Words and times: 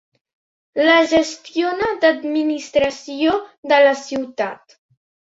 La 0.85 0.93
gestiona 1.11 1.89
l'administració 2.05 3.35
de 3.73 3.79
la 3.89 3.93
ciutat. 4.01 4.75